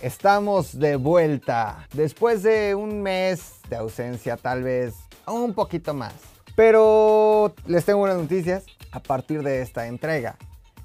[0.00, 1.88] Estamos de vuelta.
[1.92, 4.94] Después de un mes de ausencia, tal vez
[5.26, 6.14] un poquito más.
[6.54, 10.36] Pero les tengo buenas noticias a partir de esta entrega.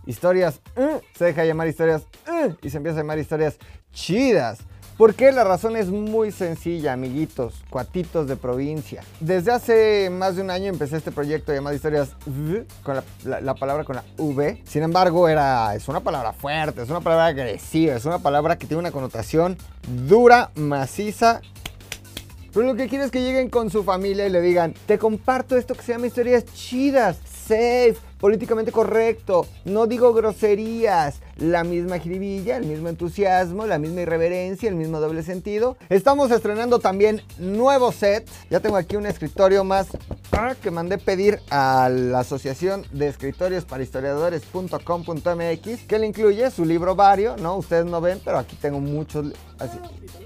[0.07, 3.57] Historias uh, se deja llamar historias uh, y se empieza a llamar historias
[3.91, 4.59] chidas.
[4.97, 5.31] ¿Por qué?
[5.31, 9.03] La razón es muy sencilla, amiguitos, cuatitos de provincia.
[9.19, 13.85] Desde hace más de un año empecé este proyecto llamado Historias V, con la, palabra
[13.85, 14.61] con la V.
[14.65, 18.67] Sin embargo, era, es una palabra fuerte, es una palabra agresiva, es una palabra que
[18.67, 19.57] tiene una connotación
[20.07, 21.41] dura, maciza
[22.53, 25.57] pero lo que quiero es que lleguen con su familia y le digan, te comparto
[25.57, 32.57] esto que se llama historias chidas, safe, políticamente correcto, no digo groserías, la misma jiribilla,
[32.57, 35.75] el mismo entusiasmo, la misma irreverencia, el mismo doble sentido.
[35.89, 38.27] Estamos estrenando también nuevo set.
[38.49, 39.87] Ya tengo aquí un escritorio más
[40.31, 46.63] ah, que mandé pedir a la Asociación de Escritorios para Historiadores.com.mx que le incluye su
[46.65, 47.57] libro vario, ¿no?
[47.57, 49.33] Ustedes no ven, pero aquí tengo muchos.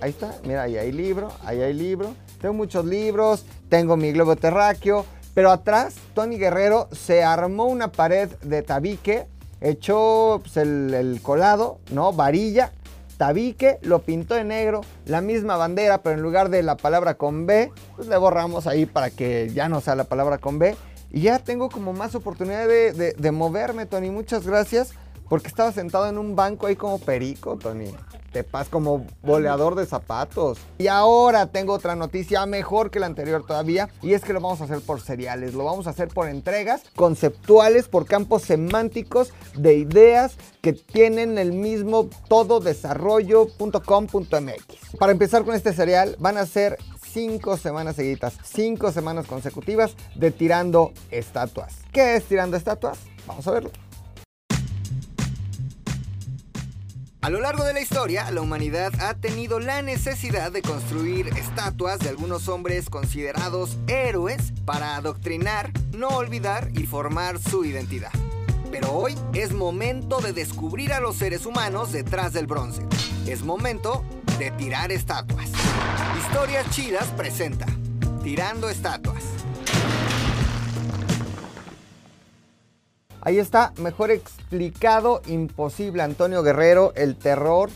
[0.02, 2.14] ahí está, mira, ahí hay libro, ahí hay libro.
[2.40, 5.06] Tengo muchos libros, tengo mi globo terráqueo,
[5.38, 9.28] pero atrás Tony Guerrero se armó una pared de tabique
[9.62, 12.12] echó pues, el, colado, ¿no?
[12.12, 12.72] Varilla,
[13.18, 17.46] tabique, lo pintó de negro, la misma bandera, pero en lugar de la palabra con
[17.46, 20.76] B, pues le borramos ahí para que ya no sea la palabra con B.
[21.12, 24.10] Y ya tengo como más oportunidad de, de moverme, Tony.
[24.10, 24.94] Muchas gracias,
[25.30, 27.94] porque estaba sentado en un banco ahí como perico, Tony
[28.32, 30.60] te pas como boleador de zapatos.
[30.78, 34.62] Y ahora tengo otra noticia mejor que la anterior todavía, y es que lo vamos
[34.62, 39.76] a hacer por seriales, lo vamos a hacer por entregas conceptuales, por campos semánticos de
[39.76, 44.98] ideas que tienen el mismo todo desarrollo.com.mx.
[45.00, 46.78] Para empezar con este serial, van a ser
[47.10, 51.74] cinco semanas seguidas, cinco semanas consecutivas de tirando estatuas.
[51.92, 53.00] ¿Qué es tirando estatuas?
[53.26, 53.72] Vamos a verlo.
[57.28, 62.00] A lo largo de la historia, la humanidad ha tenido la necesidad de construir estatuas
[62.00, 68.14] de algunos hombres considerados héroes para adoctrinar, no olvidar y formar su identidad.
[68.72, 72.84] Pero hoy es momento de descubrir a los seres humanos detrás del bronce.
[73.28, 74.06] Es momento
[74.40, 75.50] de tirar estatuas.
[76.18, 77.66] Historias Chidas presenta
[78.24, 79.26] Tirando Estatuas.
[83.28, 86.02] Ahí está, mejor explicado, imposible.
[86.02, 87.70] Antonio Guerrero, el terror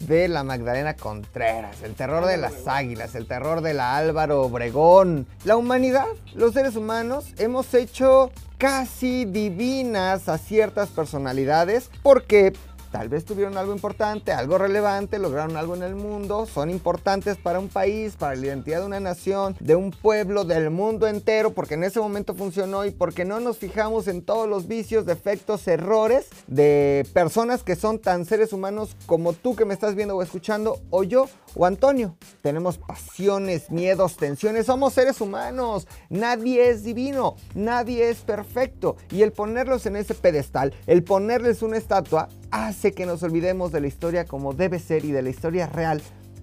[0.00, 5.26] de la Magdalena Contreras, el terror de las águilas, el terror de la Álvaro Obregón.
[5.44, 6.04] La humanidad,
[6.34, 12.52] los seres humanos, hemos hecho casi divinas a ciertas personalidades porque
[12.90, 17.58] tal vez tuvieron algo importante, algo relevante, lograron algo en el mundo, son importantes para
[17.58, 21.74] un país, para la identidad de una nación, de un pueblo, del mundo entero, porque
[21.74, 26.26] en ese momento funcionó y porque no nos fijamos en todos los vicios, defectos, errores
[26.46, 30.80] de personas que son tan seres humanos como tú que me estás viendo o escuchando,
[30.90, 32.16] o yo, o Antonio.
[32.40, 39.32] Tenemos pasiones, miedos, tensiones, somos seres humanos, nadie es divino, nadie es perfecto, y el
[39.32, 44.24] ponerlos en ese pedestal, el ponerles una estatua, hace que nos olvidemos de la historia
[44.24, 46.00] como debe ser y de la historia real,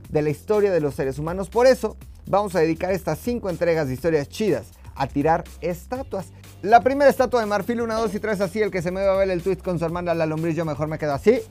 [0.09, 1.49] de la historia de los seres humanos.
[1.49, 1.95] Por eso
[2.27, 6.27] vamos a dedicar estas cinco entregas de historias chidas a tirar estatuas.
[6.61, 9.13] La primera estatua de marfil, una, dos y tres, así, el que se me va
[9.13, 11.41] a ver el tweet con su hermana la lombriz, yo mejor me quedo así.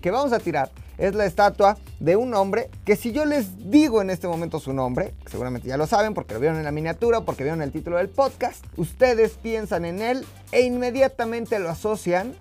[0.00, 4.02] Que vamos a tirar es la estatua de un hombre que si yo les digo
[4.02, 7.22] en este momento su nombre, seguramente ya lo saben porque lo vieron en la miniatura,
[7.22, 12.34] porque vieron el título del podcast, ustedes piensan en él e inmediatamente lo asocian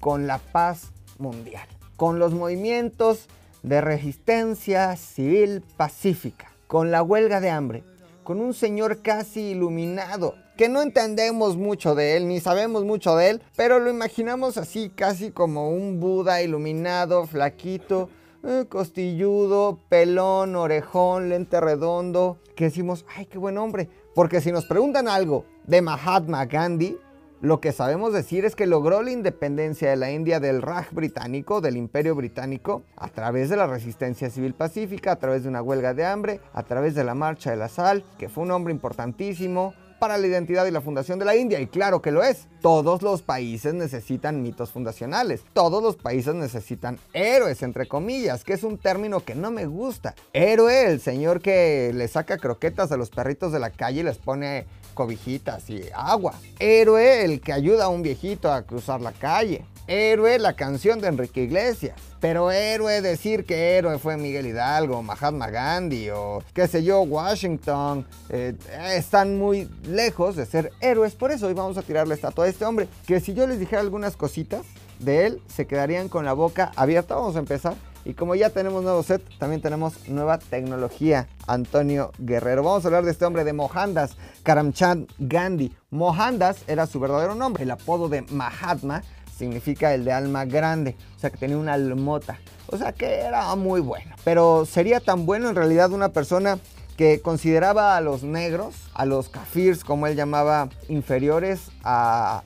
[0.00, 1.66] con la paz mundial,
[1.96, 3.28] con los movimientos
[3.62, 7.84] de resistencia civil pacífica, con la huelga de hambre,
[8.24, 13.30] con un señor casi iluminado, que no entendemos mucho de él, ni sabemos mucho de
[13.30, 18.08] él, pero lo imaginamos así casi como un Buda iluminado, flaquito,
[18.42, 24.64] eh, costilludo, pelón, orejón, lente redondo, que decimos, ay, qué buen hombre, porque si nos
[24.64, 26.96] preguntan algo de Mahatma Gandhi,
[27.42, 31.60] lo que sabemos decir es que logró la independencia de la India del Raj británico,
[31.60, 35.92] del Imperio británico, a través de la resistencia civil pacífica, a través de una huelga
[35.92, 39.74] de hambre, a través de la marcha de la sal, que fue un hombre importantísimo
[39.98, 42.46] para la identidad y la fundación de la India, y claro que lo es.
[42.60, 48.62] Todos los países necesitan mitos fundacionales, todos los países necesitan héroes, entre comillas, que es
[48.62, 50.14] un término que no me gusta.
[50.32, 54.18] Héroe, el señor que le saca croquetas a los perritos de la calle y les
[54.18, 56.34] pone cobijitas y agua.
[56.58, 59.64] Héroe, el que ayuda a un viejito a cruzar la calle.
[59.88, 61.96] Héroe, la canción de Enrique Iglesias.
[62.20, 68.06] Pero héroe, decir que héroe fue Miguel Hidalgo, Mahatma Gandhi o qué sé yo, Washington,
[68.30, 68.54] eh,
[68.94, 71.14] están muy lejos de ser héroes.
[71.14, 72.88] Por eso hoy vamos a tirarle estatua a este hombre.
[73.06, 74.62] Que si yo les dijera algunas cositas
[74.98, 77.14] de él, se quedarían con la boca abierta.
[77.14, 77.74] Vamos a empezar
[78.04, 81.28] Y como ya tenemos nuevo set, también tenemos nueva tecnología.
[81.46, 82.62] Antonio Guerrero.
[82.62, 85.72] Vamos a hablar de este hombre de Mohandas Karamchand Gandhi.
[85.90, 87.62] Mohandas era su verdadero nombre.
[87.62, 89.02] El apodo de Mahatma
[89.36, 92.38] significa el de alma grande, o sea que tenía una almota,
[92.68, 94.14] o sea que era muy bueno.
[94.24, 96.58] Pero sería tan bueno en realidad una persona
[96.96, 102.42] que consideraba a los negros, a los kafirs, como él llamaba, inferiores a,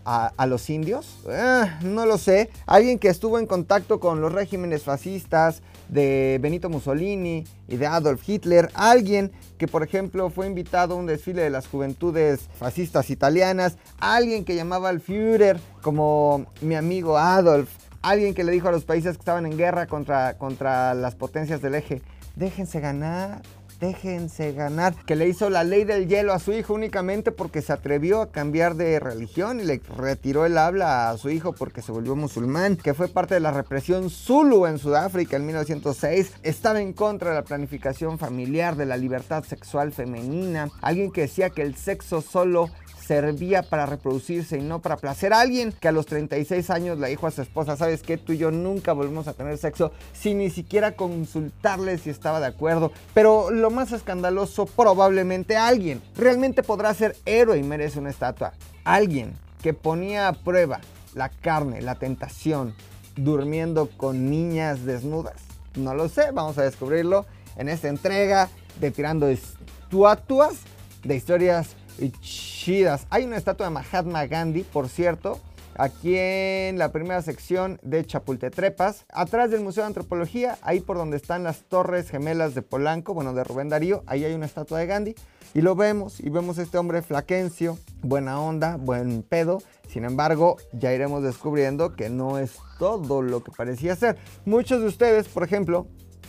[0.48, 1.18] los indios?
[1.28, 2.50] Eh, no lo sé.
[2.66, 8.26] Alguien que estuvo en contacto con los regímenes fascistas de Benito Mussolini y de Adolf
[8.28, 8.70] Hitler.
[8.74, 13.76] Alguien que, por ejemplo, fue invitado a un desfile de las juventudes fascistas italianas.
[13.98, 17.70] Alguien que llamaba al Führer como mi amigo Adolf.
[18.02, 21.60] Alguien que le dijo a los países que estaban en guerra contra, contra las potencias
[21.60, 22.00] del eje,
[22.34, 23.42] déjense ganar,
[23.80, 27.72] déjense ganar, que le hizo la ley del hielo a su hijo únicamente porque se
[27.72, 31.90] atrevió a cambiar de religión y le retiró el habla a su hijo porque se
[31.90, 36.92] volvió musulmán, que fue parte de la represión Zulu en Sudáfrica en 1906, estaba en
[36.92, 41.74] contra de la planificación familiar, de la libertad sexual femenina, alguien que decía que el
[41.74, 42.68] sexo solo
[43.10, 45.32] servía para reproducirse y no para placer.
[45.32, 48.16] Alguien que a los 36 años le dijo a su esposa, ¿sabes qué?
[48.16, 52.46] Tú y yo nunca volvemos a tener sexo sin ni siquiera consultarle si estaba de
[52.46, 52.92] acuerdo.
[53.12, 58.52] Pero lo más escandaloso, probablemente alguien realmente podrá ser héroe y merece una estatua.
[58.84, 60.78] Alguien que ponía a prueba
[61.12, 62.76] la carne, la tentación,
[63.16, 65.42] durmiendo con niñas desnudas.
[65.74, 67.26] No lo sé, vamos a descubrirlo
[67.56, 68.48] en esta entrega
[68.80, 70.60] de Tirando Estatuas
[71.02, 71.74] de historias
[72.08, 73.06] chidas.
[73.10, 75.38] Hay una estatua de Mahatma Gandhi, por cierto,
[75.76, 81.16] aquí en la primera sección de Chapultetrepas, atrás del Museo de Antropología, ahí por donde
[81.16, 84.86] están las Torres Gemelas de Polanco, bueno, de Rubén Darío, ahí hay una estatua de
[84.86, 85.14] Gandhi.
[85.52, 89.60] Y lo vemos, y vemos este hombre flaquencio, buena onda, buen pedo.
[89.88, 94.16] Sin embargo, ya iremos descubriendo que no es todo lo que parecía ser.
[94.44, 95.88] Muchos de ustedes, por ejemplo,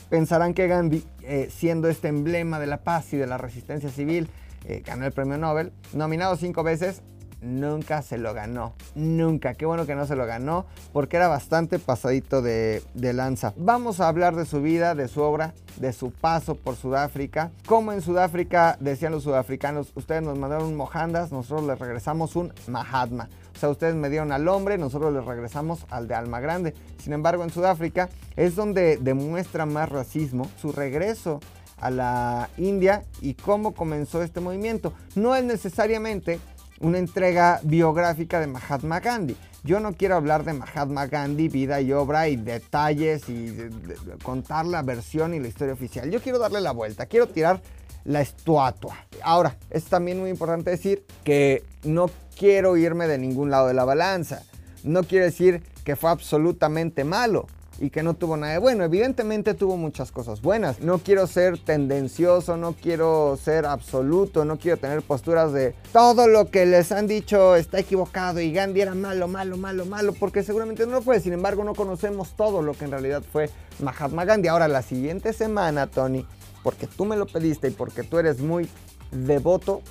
[0.10, 4.28] pensarán que Gandhi, eh, siendo este emblema de la paz y de la resistencia civil,
[4.66, 7.02] eh, ganó el premio Nobel, nominado cinco veces,
[7.42, 8.74] nunca se lo ganó.
[8.96, 9.56] Nunca.
[9.56, 13.54] Qué bueno que no se lo ganó porque era bastante pasadito de, de, lanza.
[13.58, 17.52] Vamos a hablar de su vida, de su obra, de su paso por Sudáfrica.
[17.66, 22.54] Como en Sudáfrica decían los sudafricanos, ustedes nos mandaron un Mohandas, nosotros les regresamos un
[22.68, 23.30] Mahatma.
[23.56, 26.74] O sea, ustedes me dieron al hombre, nosotros les regresamos al de alma grande.
[26.98, 31.40] Sin embargo, en Sudáfrica es donde demuestra más racismo su regreso
[31.82, 34.94] a la India y cómo comenzó este movimiento.
[35.16, 36.40] No es necesariamente
[36.80, 39.36] una entrega biográfica de Mahatma Gandhi.
[39.64, 43.56] Yo no quiero hablar de Mahatma Gandhi, vida y obra y detalles y
[44.24, 46.10] contar la versión y la historia oficial.
[46.10, 47.62] Yo quiero darle la vuelta, quiero tirar
[48.04, 48.96] la estatua.
[49.24, 53.86] Ahora, es también muy importante decir que no quiero irme de ningún lado de la
[53.86, 54.44] balanza.
[54.84, 57.46] No quiero decir que fue absolutamente malo
[57.82, 58.84] y que no tuvo nada de bueno.
[58.84, 60.80] Evidentemente tuvo muchas cosas buenas.
[60.82, 66.52] No quiero ser tendencioso, no quiero ser absoluto, no quiero tener posturas de todo lo
[66.52, 70.86] que les han dicho está equivocado y Gandhi era malo, malo, malo, malo, porque seguramente
[70.86, 71.20] no lo fue.
[71.20, 73.50] Sin embargo, no conocemos todo lo que en realidad fue
[73.80, 74.48] Mahatma Gandhi.
[74.48, 76.24] Ahora, la siguiente semana, Tony,
[76.64, 78.70] porque tú me lo pediste y porque tú eres muy
[79.12, 79.82] devoto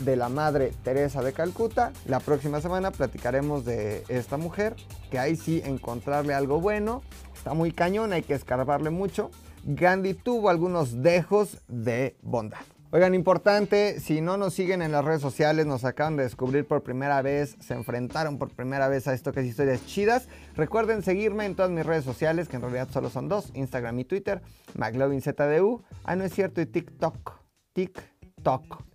[0.00, 1.92] de la Madre Teresa de Calcuta.
[2.06, 4.76] La próxima semana platicaremos de esta mujer,
[5.10, 7.02] que ahí sí encontrarle algo bueno
[7.44, 9.30] está muy cañón, hay que escarbarle mucho.
[9.64, 12.60] Gandhi tuvo algunos dejos de bondad.
[12.90, 16.82] Oigan, importante, si no nos siguen en las redes sociales, nos acaban de descubrir por
[16.82, 20.26] primera vez, se enfrentaron por primera vez a esto que es historias chidas.
[20.56, 24.06] Recuerden seguirme en todas mis redes sociales, que en realidad solo son dos, Instagram y
[24.06, 24.40] Twitter,
[24.78, 25.82] McLovinZDU.
[26.04, 27.32] Ah, no es cierto, y TikTok.
[27.74, 28.13] TikTok.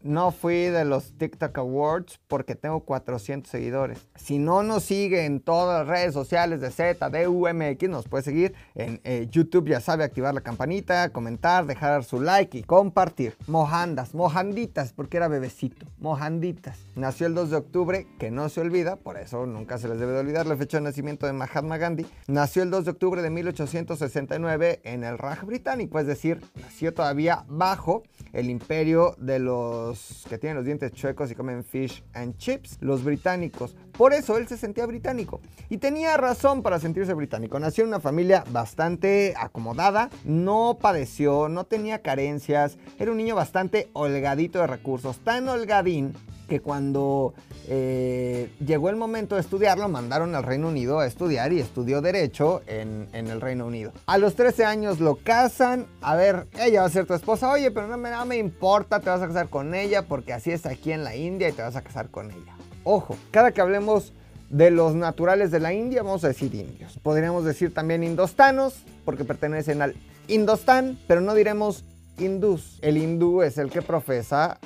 [0.01, 4.08] No fui de los TikTok Awards porque tengo 400 seguidores.
[4.15, 9.01] Si no nos sigue en todas las redes sociales de ZDUMX, nos puede seguir en
[9.03, 13.36] eh, YouTube, ya sabe, activar la campanita, comentar, dejar su like y compartir.
[13.48, 15.88] Mohandas, mojanditas, porque era bebecito.
[15.98, 16.77] Mojanditas.
[16.96, 20.13] Nació el 2 de octubre, que no se olvida, por eso nunca se les debe
[20.13, 22.06] de olvidar la fecha de nacimiento de Mahatma Gandhi.
[22.27, 27.44] Nació el 2 de octubre de 1869 en el Raj británico, es decir, nació todavía
[27.50, 32.77] bajo el imperio de los que tienen los dientes chuecos y comen fish and chips,
[32.81, 33.75] los británicos.
[33.98, 35.41] Por eso él se sentía británico.
[35.69, 37.60] Y tenía razón para sentirse británico.
[37.60, 43.89] Nació en una familia bastante acomodada, no padeció, no tenía carencias, era un niño bastante
[43.93, 46.13] holgadito de recursos, tan holgadín
[46.50, 47.34] que cuando
[47.70, 52.62] eh, llegó el momento de estudiarlo, mandaron al Reino Unido a estudiar y estudió Derecho
[52.68, 53.94] en, el Reino Unido.
[54.08, 57.72] A los 13 años lo casan, a ver, ella va a ser tu esposa, oye,
[57.72, 60.65] pero no me, no me importa, te vas a casar con ella porque así es
[60.65, 62.58] aquí en la India y te vas a casar con ella.
[62.84, 64.12] Ojo, cada que hablemos
[64.50, 66.98] de los naturales de la India, vamos a decir indios.
[67.03, 69.96] Podríamos decir también indostanos, porque pertenecen al
[70.27, 71.86] Indostán, pero no diremos
[72.20, 72.77] hindús.
[72.82, 74.60] El hindú es el que profesa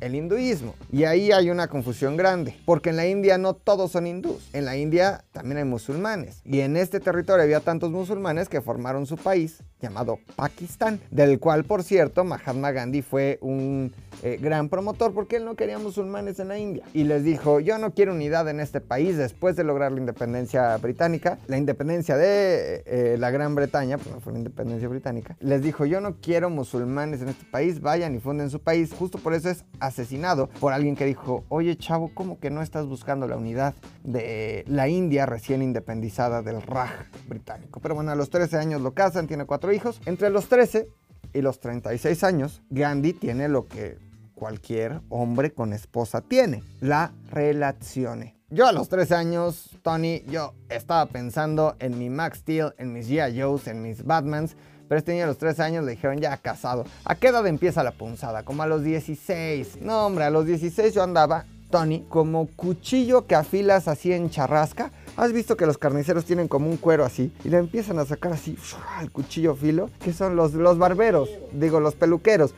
[0.00, 0.74] el hinduismo.
[0.90, 4.48] Y ahí hay una confusión grande, porque en la India no todos son hindús.
[4.52, 6.40] En la India también hay musulmanes.
[6.44, 11.64] Y en este territorio había tantos musulmanes que formaron su país llamado Pakistán, del cual,
[11.64, 16.48] por cierto, Mahatma Gandhi fue un eh, gran promotor porque él no quería musulmanes en
[16.48, 16.84] la India.
[16.92, 20.76] Y les dijo, yo no quiero unidad en este país después de lograr la independencia
[20.78, 25.62] británica, la independencia de eh, la Gran Bretaña, pues no fue la independencia británica, les
[25.62, 28.92] dijo, yo no quiero musulmanes en este país, vayan y funden su país.
[28.98, 32.86] Justo por eso es asesinado por alguien que dijo, oye chavo, ¿cómo que no estás
[32.86, 36.92] buscando la unidad de la India recién independizada del Raj
[37.28, 37.80] británico?
[37.80, 40.00] Pero bueno, a los 13 años lo casan, tiene cuatro hijos.
[40.06, 40.88] Entre los 13
[41.34, 43.98] y los 36 años, Gandhi tiene lo que
[44.34, 48.32] cualquier hombre con esposa tiene, la relación.
[48.50, 53.10] Yo a los 13 años, Tony, yo estaba pensando en mi Max Steel, en mis
[53.10, 53.38] G.I.
[53.38, 54.56] Joes, en mis Batmans,
[54.88, 56.84] pero este niño a los 13 años le dijeron ya casado.
[57.04, 58.42] ¿A qué edad empieza la punzada?
[58.42, 59.82] Como a los 16.
[59.82, 64.90] No, hombre, a los 16 yo andaba, Tony, como cuchillo que afilas así en charrasca.
[65.16, 67.32] ¿Has visto que los carniceros tienen como un cuero así?
[67.44, 68.56] Y le empiezan a sacar así
[69.02, 72.54] el cuchillo filo, que son los, los barberos, digo, los peluqueros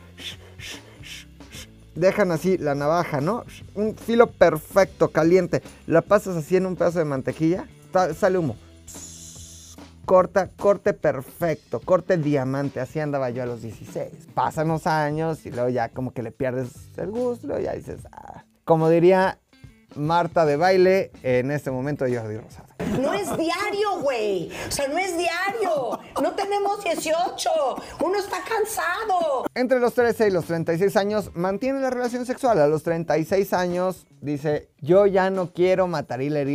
[1.95, 3.43] dejan así la navaja, ¿no?
[3.75, 5.61] Un filo perfecto, caliente.
[5.87, 7.67] La pasas así en un pedazo de mantequilla,
[8.17, 8.55] sale humo.
[10.11, 12.81] Corta, corte perfecto, corte diamante.
[12.81, 14.27] Así andaba yo a los 16.
[14.33, 18.01] Pasan los años y luego ya como que le pierdes el gusto, luego ya dices,
[18.11, 18.43] ah.
[18.65, 19.39] Como diría
[19.95, 22.67] Marta de baile, en este momento Jordi Rosado.
[22.99, 24.51] No es diario, güey.
[24.67, 25.99] O sea, no es diario.
[26.21, 27.49] No tenemos 18.
[28.01, 29.45] Uno está cansado.
[29.53, 32.59] Entre los 13 y los 36 años mantiene la relación sexual.
[32.59, 36.47] A los 36 años dice, yo ya no quiero matar hiler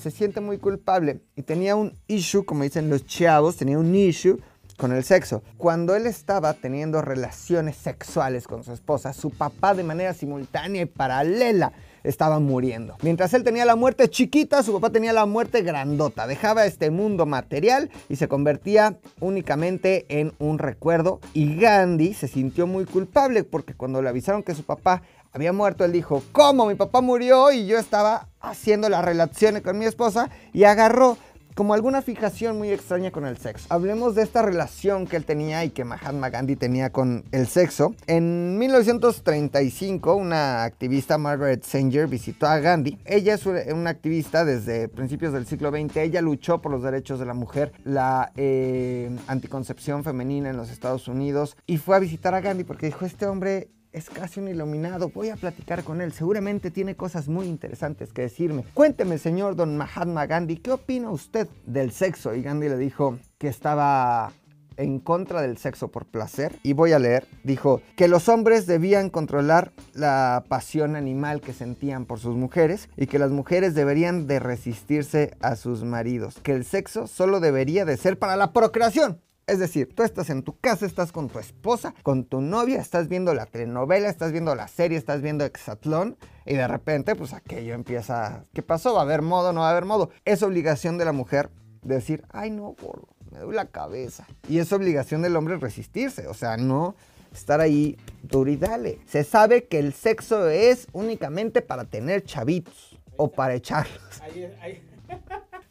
[0.00, 4.40] Se siente muy culpable y tenía un issue, como dicen los chavos, tenía un issue
[4.78, 5.42] con el sexo.
[5.58, 10.86] Cuando él estaba teniendo relaciones sexuales con su esposa, su papá de manera simultánea y
[10.86, 11.72] paralela
[12.08, 12.96] estaba muriendo.
[13.02, 16.26] Mientras él tenía la muerte chiquita, su papá tenía la muerte grandota.
[16.26, 21.20] Dejaba este mundo material y se convertía únicamente en un recuerdo.
[21.34, 25.84] Y Gandhi se sintió muy culpable porque cuando le avisaron que su papá había muerto,
[25.84, 26.66] él dijo, ¿cómo?
[26.66, 31.18] Mi papá murió y yo estaba haciendo las relaciones con mi esposa y agarró
[31.58, 33.66] como alguna fijación muy extraña con el sexo.
[33.68, 37.96] Hablemos de esta relación que él tenía y que Mahatma Gandhi tenía con el sexo.
[38.06, 42.96] En 1935, una activista, Margaret Sanger, visitó a Gandhi.
[43.04, 45.96] Ella es una activista desde principios del siglo XX.
[45.96, 51.08] Ella luchó por los derechos de la mujer, la eh, anticoncepción femenina en los Estados
[51.08, 55.10] Unidos y fue a visitar a Gandhi porque dijo, este hombre es casi un iluminado.
[55.10, 56.12] Voy a platicar con él.
[56.12, 58.64] Seguramente tiene cosas muy interesantes que decirme.
[58.74, 62.34] Cuénteme, señor don Mahatma Gandhi, ¿qué opina usted del sexo?
[62.34, 64.32] Y Gandhi le dijo que estaba
[64.78, 66.54] en contra del sexo por placer.
[66.62, 67.26] Y voy a leer.
[67.42, 73.06] Dijo que los hombres debían controlar la pasión animal que sentían por sus mujeres y
[73.06, 76.38] que las mujeres deberían de resistirse a sus maridos.
[76.42, 79.20] Que el sexo solo debería de ser para la procreación.
[79.48, 83.08] Es decir, tú estás en tu casa, estás con tu esposa, con tu novia, estás
[83.08, 87.72] viendo la telenovela, estás viendo la serie, estás viendo Exatlón y de repente pues aquello
[87.72, 88.92] empieza, ¿qué pasó?
[88.92, 89.54] ¿Va a haber modo?
[89.54, 90.10] ¿No va a haber modo?
[90.26, 91.48] Es obligación de la mujer
[91.80, 94.26] decir, ay no, gordo, me doy la cabeza.
[94.50, 96.94] Y es obligación del hombre resistirse, o sea, no
[97.32, 98.98] estar ahí duro y dale.
[99.06, 104.20] Se sabe que el sexo es únicamente para tener chavitos o para echarlos.
[104.20, 104.82] Ahí,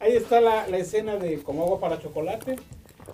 [0.00, 2.56] está la, la escena de como agua para chocolate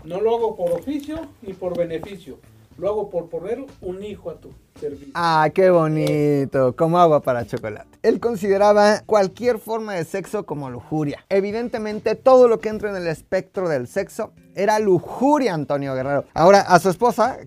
[0.05, 2.39] no lo hago por oficio ni por beneficio.
[2.77, 5.13] Lo hago por poner un hijo a tu servicio.
[5.15, 7.87] Ah, qué bonito, como agua para chocolate.
[8.03, 11.25] Él consideraba cualquier forma de sexo como lujuria.
[11.29, 16.25] Evidentemente, todo lo que entra en el espectro del sexo era lujuria, Antonio Guerrero.
[16.35, 17.39] Ahora, a su esposa,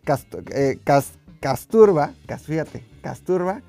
[0.55, 0.79] eh,
[1.41, 2.13] Casturba,
[2.45, 3.61] fíjate, Casturba,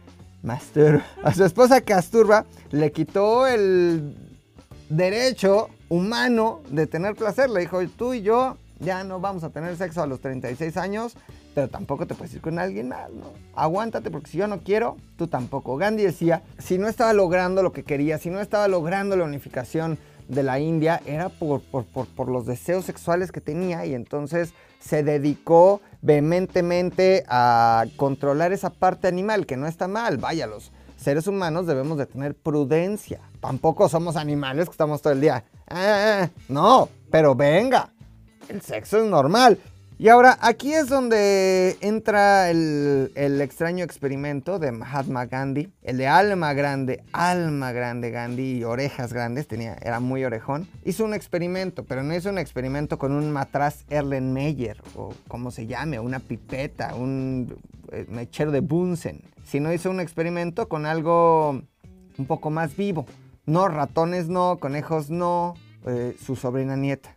[0.42, 1.04] Masturba.
[1.25, 4.14] A su esposa Casturba le quitó el
[4.88, 7.50] derecho humano de tener placer.
[7.50, 11.17] Le dijo, tú y yo ya no vamos a tener sexo a los 36 años,
[11.55, 13.33] pero tampoco te puedes ir con alguien más, ¿no?
[13.55, 15.77] Aguántate porque si yo no quiero, tú tampoco.
[15.77, 19.99] Gandhi decía, si no estaba logrando lo que quería, si no estaba logrando la unificación
[20.29, 21.63] de la India, era por,
[22.29, 29.47] los deseos sexuales que tenía y entonces se dedicó vehementemente a controlar esa parte animal,
[29.47, 33.21] que no está mal, vaya, los seres humanos debemos de tener prudencia.
[33.41, 35.45] Tampoco somos animales que estamos todo el día.
[35.69, 37.91] Ah, no, pero venga,
[38.49, 39.59] el sexo es normal.
[40.00, 46.52] Y ahora, aquí es donde entra el, extraño experimento de Mahatma Gandhi, el de alma
[46.52, 50.69] grande, alma grande Gandhi y orejas grandes, tenía, era muy orejón.
[50.85, 55.67] Hizo un experimento, pero no hizo un experimento con un matraz Erlenmeyer, o como se
[55.67, 57.57] llame, una pipeta, un
[57.90, 61.61] eh, mechero de Bunsen, sino hizo un experimento con algo
[62.19, 63.05] un poco más vivo.
[63.47, 65.55] No, ratones no, conejos no,
[65.87, 67.17] eh, su sobrina nieta.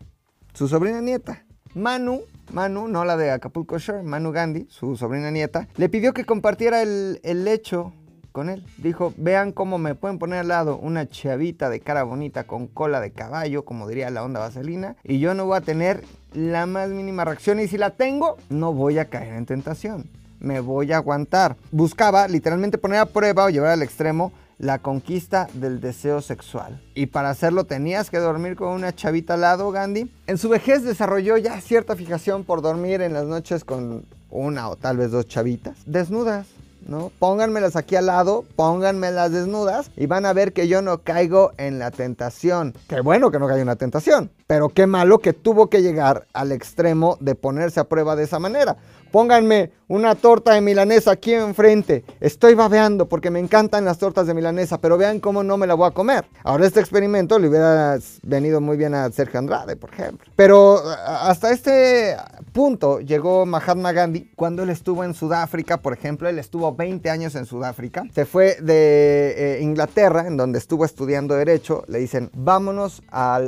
[0.53, 1.43] Su sobrina nieta,
[1.74, 6.25] Manu, Manu, no la de Acapulco Shore, Manu Gandhi, su sobrina nieta, le pidió que
[6.25, 7.93] compartiera el, el lecho
[8.34, 8.65] con él.
[8.77, 13.00] Dijo, vean cómo me pueden poner al lado una chavita de cara bonita con cola
[13.00, 16.03] de caballo, como diría la onda vaselina, y yo no voy a tener
[16.34, 20.10] la más mínima reacción y si la tengo, no voy a caer en tentación.
[20.39, 21.55] Me voy a aguantar.
[21.72, 26.80] Buscaba literalmente poner a prueba o llevar al extremo la conquista del deseo sexual.
[26.94, 30.12] Y para hacerlo tenías que dormir con una chavita al lado, Gandhi.
[30.27, 34.75] En su vejez desarrolló ya cierta fijación por dormir en las noches con una o
[34.75, 36.46] tal vez dos chavitas desnudas.
[36.88, 37.12] ¿no?
[37.18, 41.80] Pónganmelas aquí al lado, pónganmelas desnudas y van a ver que yo no caigo en
[41.80, 42.75] la tentación.
[42.88, 46.27] Qué bueno que no caiga en la tentación, pero qué malo que tuvo que llegar
[46.34, 48.77] al extremo de ponerse a prueba de esa manera.
[49.12, 52.06] Pónganme una torta de milanesa aquí enfrente.
[52.22, 55.74] Estoy babeando porque me encantan las tortas de milanesa, pero vean cómo no me la
[55.74, 56.24] voy a comer.
[56.46, 60.32] Ahora este experimento le hubiera venido muy bien a Sergio Andrade, por ejemplo.
[60.38, 62.15] Pero hasta este
[62.53, 67.36] punto llegó Mahatma Gandhi cuando él estuvo en Sudáfrica, por ejemplo, él estuvo 20 años
[67.36, 68.06] en Sudáfrica.
[68.15, 71.84] Se fue de eh, Inglaterra, en donde estuvo estudiando derecho.
[71.88, 73.41] Le dicen, vámonos a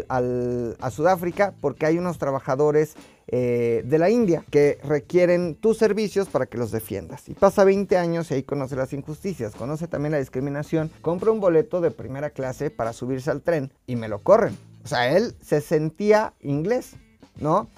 [0.91, 2.96] Sudáfrica porque hay unos trabajadores
[3.35, 7.27] eh, de la India que requieren tus servicios para que los defiendas.
[7.27, 11.39] Y pasa 20 años y ahí conoce las injusticias, conoce también la discriminación, compra un
[11.39, 14.55] boleto de primera clase para subirse al tren y me lo corren.
[14.83, 16.91] O sea, él se sentía inglés,
[17.39, 17.69] ¿no?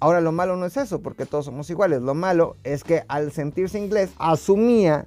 [0.00, 2.00] Ahora lo malo no es eso, porque todos somos iguales.
[2.00, 5.04] Lo malo es que al sentirse inglés asumía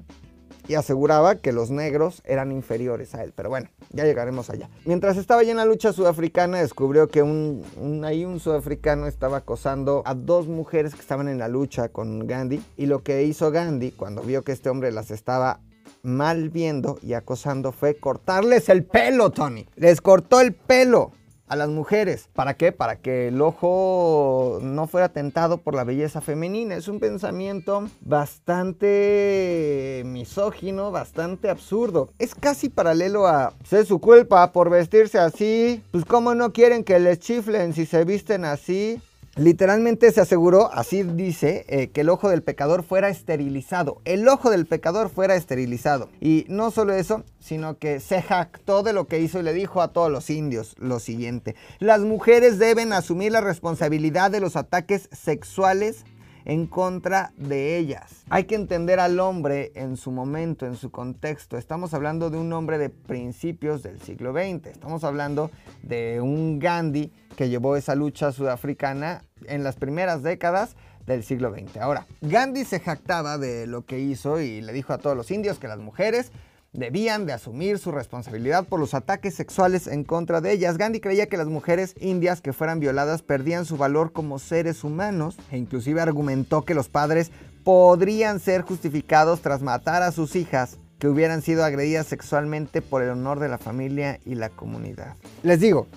[0.67, 3.33] y aseguraba que los negros eran inferiores a él.
[3.35, 4.69] Pero bueno, ya llegaremos allá.
[4.85, 7.63] Mientras estaba allí en la lucha sudafricana, descubrió que un,
[8.05, 12.61] ahí un sudafricano estaba acosando a dos mujeres que estaban en la lucha con Gandhi.
[12.77, 15.59] Y lo que hizo Gandhi cuando vio que este hombre las estaba
[16.03, 19.67] mal viendo y acosando fue cortarles el pelo, Tony.
[19.75, 21.11] Les cortó el pelo
[21.47, 22.29] a las mujeres.
[22.33, 22.71] ¿Para qué?
[22.71, 26.75] Para que el ojo no fuera tentado por la belleza femenina.
[26.75, 32.09] Es un pensamiento bastante misógino, bastante absurdo.
[32.19, 36.99] Es casi paralelo a, sé su culpa por vestirse así, pues cómo no quieren que
[36.99, 39.01] les chiflen si se visten así.
[39.37, 44.01] Literalmente se aseguró, así dice, eh, que el ojo del pecador fuera esterilizado.
[44.05, 46.07] El ojo del pecador fuera esterilizado.
[46.21, 49.81] Y no solo eso, sino que se jactó de lo que hizo y le dijo
[49.81, 51.55] a todos los indios lo siguiente.
[51.79, 56.05] Las mujeres deben asumir la responsabilidad de los ataques sexuales
[56.45, 58.23] en contra de ellas.
[58.29, 61.57] Hay que entender al hombre en su momento, en su contexto.
[61.57, 64.67] Estamos hablando de un hombre de principios del siglo XX.
[64.67, 65.51] Estamos hablando
[65.83, 71.77] de un Gandhi que llevó esa lucha sudafricana en las primeras décadas del siglo XX.
[71.77, 75.59] Ahora, Gandhi se jactaba de lo que hizo y le dijo a todos los indios
[75.59, 76.31] que las mujeres
[76.75, 80.77] debían de asumir su responsabilidad por los ataques sexuales en contra de ellas.
[80.77, 85.37] Gandhi creía que las mujeres indias que fueran violadas perdían su valor como seres humanos
[85.51, 87.31] e inclusive argumentó que los padres
[87.63, 93.09] podrían ser justificados tras matar a sus hijas que hubieran sido agredidas sexualmente por el
[93.09, 95.15] honor de la familia y la comunidad.
[95.43, 95.87] Les digo,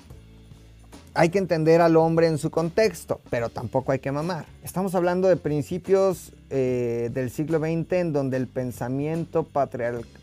[1.19, 4.45] hay que entender al hombre en su contexto, pero tampoco hay que mamar.
[4.63, 9.45] Estamos hablando de principios eh, del siglo XX en donde el pensamiento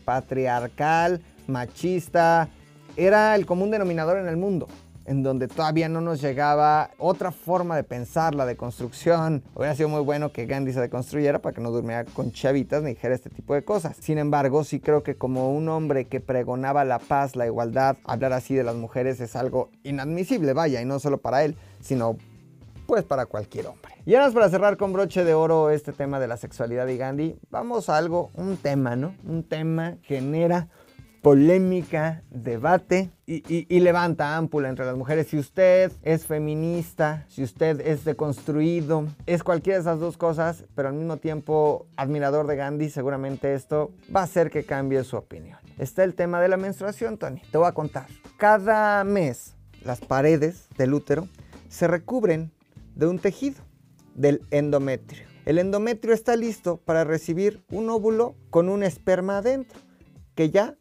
[0.06, 2.48] patriarcal, machista,
[2.96, 4.68] era el común denominador en el mundo
[5.06, 9.42] en donde todavía no nos llegaba otra forma de pensar, la de construcción.
[9.54, 12.90] Hubiera sido muy bueno que Gandhi se deconstruyera para que no durmiera con chavitas ni
[12.90, 13.96] dijera este tipo de cosas.
[14.00, 18.32] Sin embargo, sí creo que como un hombre que pregonaba la paz, la igualdad, hablar
[18.32, 22.16] así de las mujeres es algo inadmisible, vaya, y no solo para él, sino
[22.86, 23.92] pues para cualquier hombre.
[24.04, 27.36] Y ahora para cerrar con broche de oro este tema de la sexualidad y Gandhi,
[27.50, 29.14] vamos a algo, un tema, ¿no?
[29.26, 30.68] Un tema genera
[31.26, 35.26] polémica, debate y, levanta ámpula entre las mujeres.
[35.26, 40.86] Si usted es feminista, si usted es deconstruido, es cualquiera de esas dos cosas, pero
[40.86, 45.58] al mismo tiempo admirador de Gandhi, seguramente esto va a hacer que cambie su opinión.
[45.78, 47.42] Está el tema de la menstruación, Tony.
[47.50, 48.06] Te voy a contar.
[48.36, 51.26] Cada mes las paredes del útero
[51.68, 52.52] se recubren
[52.94, 53.64] de un tejido,
[54.14, 55.26] del endometrio.
[55.44, 59.80] El endometrio está listo para recibir un óvulo con un esperma adentro,
[60.36, 60.76] que ya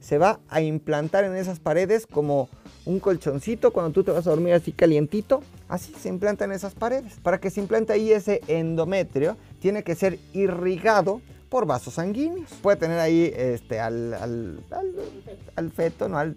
[0.00, 2.48] Se va a implantar en esas paredes como
[2.84, 5.42] un colchoncito cuando tú te vas a dormir así calientito.
[5.68, 7.14] Así se implanta en esas paredes.
[7.22, 12.50] Para que se implante ahí ese endometrio, tiene que ser irrigado por vasos sanguíneos.
[12.62, 14.60] Puede tener ahí este, al, al,
[15.56, 16.18] al, feto, ¿no?
[16.18, 16.36] Al,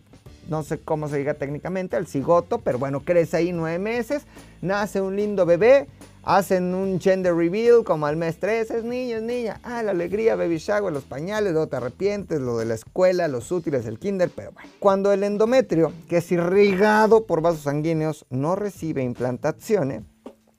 [0.49, 4.23] no sé cómo se diga técnicamente, al cigoto, pero bueno, crece ahí nueve meses,
[4.61, 5.87] nace un lindo bebé,
[6.27, 10.35] hacen un gender reveal como al mes 3, es niño, es niña, ah, la alegría,
[10.35, 14.29] baby shower, los pañales, luego te arrepientes, lo de la escuela, los útiles, el kinder,
[14.35, 14.69] pero bueno.
[14.79, 20.03] Cuando el endometrio, que es irrigado por vasos sanguíneos, no recibe implantaciones,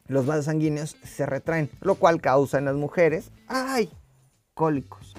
[0.06, 3.90] los vasos sanguíneos se retraen, lo cual causa en las mujeres, ay,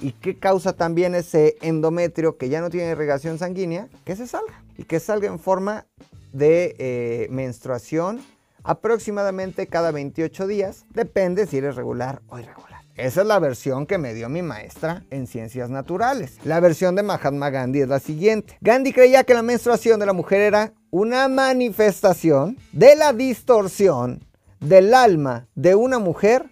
[0.02, 3.88] ¿Y qué causa también ese endometrio que ya no tiene irrigación sanguínea?
[4.06, 4.64] Que se salga.
[4.78, 5.86] Y que salga en forma
[6.34, 8.22] de eh, menstruación
[8.64, 10.86] aproximadamente cada 28 días.
[10.94, 12.82] Depende si eres regular o irregular.
[12.96, 16.38] Esa es la versión que me dio mi maestra en ciencias naturales.
[16.44, 18.58] La versión de Mahatma Gandhi es la siguiente.
[18.60, 24.26] Gandhi creía que la menstruación de la mujer era una manifestación de la distorsión
[24.60, 26.50] del alma de una mujer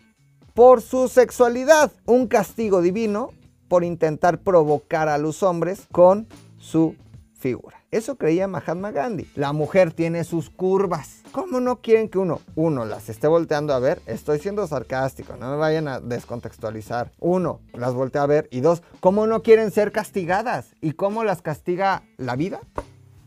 [0.58, 1.91] por su sexualidad.
[2.08, 3.30] Un castigo divino
[3.67, 6.96] por intentar provocar a los hombres con su
[7.36, 7.84] figura.
[7.91, 9.30] Eso creía Mahatma Gandhi.
[9.36, 11.22] La mujer tiene sus curvas.
[11.32, 14.02] ¿Cómo no quieren que uno, uno, las esté volteando a ver?
[14.08, 17.12] Estoy siendo sarcástico, no me vayan a descontextualizar.
[17.20, 18.48] Uno, las voltea a ver.
[18.50, 20.74] Y dos, ¿cómo no quieren ser castigadas?
[20.82, 22.62] ¿Y cómo las castiga la vida?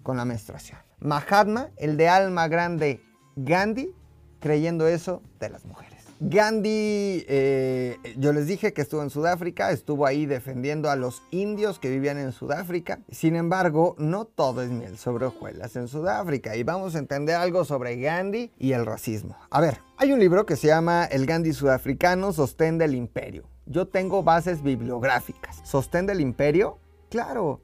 [0.03, 0.81] Con la menstruación.
[0.99, 3.01] Mahatma, el de alma grande
[3.37, 3.95] Gandhi,
[4.41, 5.90] creyendo eso de las mujeres.
[6.23, 11.79] Gandhi, eh, yo les dije que estuvo en Sudáfrica, estuvo ahí defendiendo a los indios
[11.79, 13.01] que vivían en Sudáfrica.
[13.11, 17.65] Sin embargo, no todo es miel sobre hojuelas en Sudáfrica y vamos a entender algo
[17.65, 19.35] sobre Gandhi y el racismo.
[19.49, 23.49] A ver, hay un libro que se llama El Gandhi sudafricano, sostén del imperio.
[23.65, 25.63] Yo tengo bases bibliográficas.
[25.65, 26.77] ¿Sostén del imperio?
[27.09, 27.63] Claro.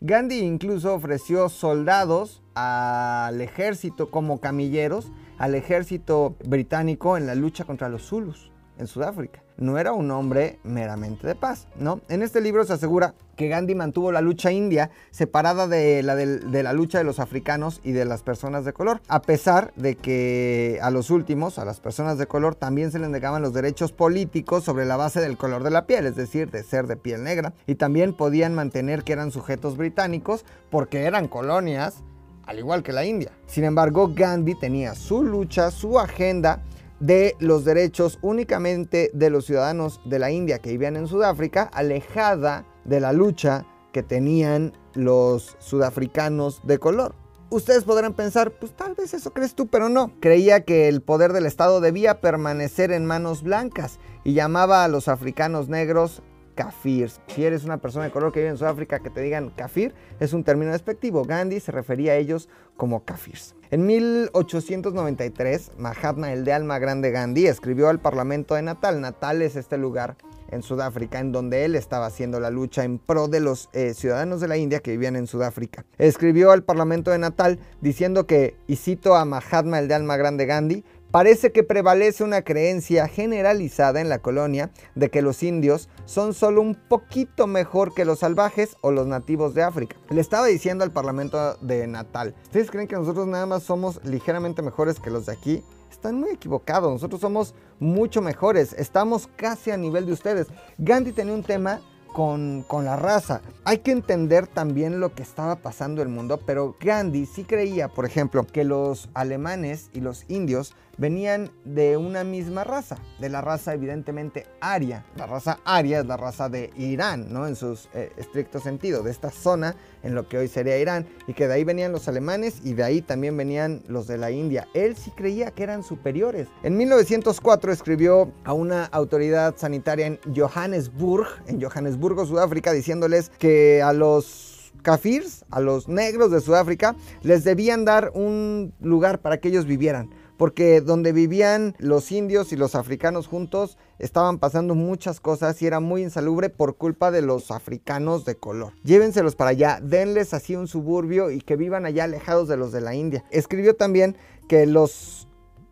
[0.00, 7.88] Gandhi incluso ofreció soldados al ejército como camilleros al ejército británico en la lucha contra
[7.88, 9.42] los Zulus en Sudáfrica.
[9.56, 12.00] No era un hombre meramente de paz, ¿no?
[12.08, 16.62] En este libro se asegura que Gandhi mantuvo la lucha india separada de la, de,
[16.62, 20.78] la lucha de los africanos y de las personas de color, a pesar de que
[20.82, 24.64] a los últimos, a las personas de color, también se les negaban los derechos políticos
[24.64, 27.54] sobre la base del color de la piel, es decir, de ser de piel negra,
[27.66, 32.02] y también podían mantener que eran sujetos británicos porque eran colonias
[32.50, 33.30] al igual que la India.
[33.46, 36.64] Sin embargo, Gandhi tenía su lucha, su agenda
[36.98, 42.66] de los derechos únicamente de los ciudadanos de la India que vivían en Sudáfrica, alejada
[42.84, 47.14] de la lucha que tenían los sudafricanos de color.
[47.50, 50.12] Ustedes podrán pensar, pues tal vez eso crees tú, pero no.
[50.18, 55.06] Creía que el poder del Estado debía permanecer en manos blancas y llamaba a los
[55.06, 56.20] africanos negros
[56.60, 57.22] kafirs.
[57.28, 60.34] Si eres una persona de color que vive en Sudáfrica, que te digan kafir, es
[60.34, 61.24] un término despectivo.
[61.24, 63.54] Gandhi se refería a ellos como kafirs.
[63.70, 69.00] En 1893, Mahatma, el de alma grande Gandhi, escribió al Parlamento de Natal.
[69.00, 70.16] Natal es este lugar
[70.50, 74.40] en Sudáfrica, en donde él estaba haciendo la lucha en pro de los eh, ciudadanos
[74.40, 75.86] de la India que vivían en Sudáfrica.
[75.96, 80.44] Escribió al Parlamento de Natal diciendo que, y cito a Mahatma, el de alma grande
[80.44, 86.34] Gandhi, Parece que prevalece una creencia generalizada en la colonia de que los indios son
[86.34, 89.96] solo un poquito mejor que los salvajes o los nativos de África.
[90.10, 94.62] Le estaba diciendo al Parlamento de Natal, ¿ustedes creen que nosotros nada más somos ligeramente
[94.62, 95.64] mejores que los de aquí?
[95.90, 100.46] Están muy equivocados, nosotros somos mucho mejores, estamos casi a nivel de ustedes.
[100.78, 101.80] Gandhi tenía un tema
[102.12, 103.40] con, con, la raza.
[103.64, 107.88] Hay que entender también lo que estaba pasando en el mundo, pero Gandhi sí creía,
[107.88, 113.40] por ejemplo, que los alemanes y los indios venían de una misma raza, de la
[113.40, 115.06] raza evidentemente aria.
[115.16, 117.46] La raza aria es la raza de Irán, ¿no?
[117.48, 121.32] En su eh, estricto sentido, de esta zona en lo que hoy sería Irán, y
[121.32, 124.68] que de ahí venían los alemanes y de ahí también venían los de la India.
[124.74, 126.48] Él sí creía que eran superiores.
[126.62, 133.94] En 1904 escribió a una autoridad sanitaria en Johannesburg, en Johannesburgo, Sudáfrica, diciéndoles que a
[133.94, 139.64] los kafirs, a los negros de Sudáfrica, les debían dar un lugar para que ellos
[139.64, 145.66] vivieran porque donde vivían los indios y los africanos juntos estaban pasando muchas cosas y
[145.66, 148.72] era muy insalubre por culpa de los africanos de color.
[148.82, 152.80] Llévenselos para allá, denles así un suburbio y que vivan allá alejados de los de
[152.80, 153.22] la India.
[153.30, 154.16] Escribió también
[154.48, 155.28] que los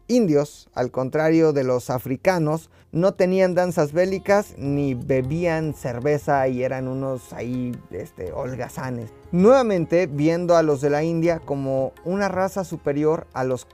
[0.06, 6.88] indios, al contrario de los africanos, no tenían danzas bélicas ni bebían cerveza y eran
[6.88, 9.10] unos ahí este, holgazanes.
[9.30, 13.66] Nuevamente viendo a los de la India como una raza superior a los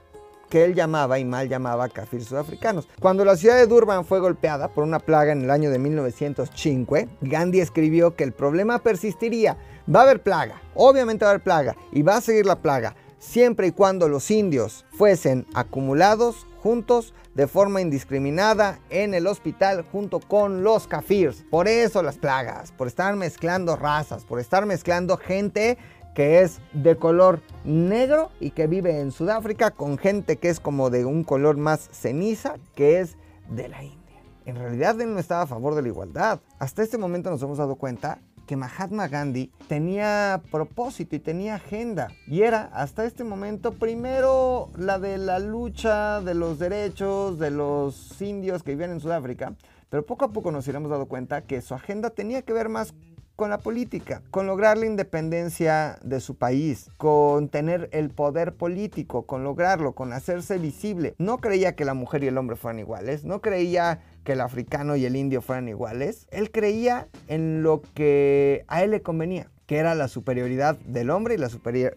[0.49, 2.87] que él llamaba y mal llamaba kafir sudafricanos.
[2.99, 6.95] Cuando la ciudad de Durban fue golpeada por una plaga en el año de 1905,
[7.21, 9.57] Gandhi escribió que el problema persistiría.
[9.93, 12.95] Va a haber plaga, obviamente va a haber plaga y va a seguir la plaga.
[13.17, 20.19] siempre y cuando los indios fuesen acumulados juntos de forma indiscriminada en el hospital junto
[20.19, 21.43] con los kafirs.
[21.51, 25.77] Por eso las plagas, por estar mezclando razas, por estar mezclando gente
[26.15, 30.89] que es de color negro y que vive en Sudáfrica con gente que es como
[30.89, 33.17] de un color más ceniza que es
[33.49, 34.21] de la India.
[34.45, 36.39] En realidad él no estaba a favor de la igualdad.
[36.57, 42.09] Hasta este momento nos hemos dado cuenta que Mahatma Gandhi tenía propósito y tenía agenda.
[42.27, 48.21] Y era hasta este momento primero la de la lucha de los derechos de los
[48.21, 49.55] indios que vivían en Sudáfrica.
[49.89, 52.93] Pero poco a poco nos iremos dado cuenta que su agenda tenía que ver más
[53.35, 59.23] con la política, con lograr la independencia de su país, con tener el poder político,
[59.23, 61.15] con lograrlo, con hacerse visible.
[61.17, 64.95] No creía que la mujer y el hombre fueran iguales, no creía que el africano
[64.95, 66.27] y el indio fueran iguales.
[66.31, 71.35] Él creía en lo que a él le convenía, que era la superioridad del hombre
[71.35, 71.49] y la,